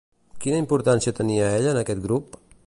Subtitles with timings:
[0.45, 2.41] Quina importància tenia ella en aquest grup?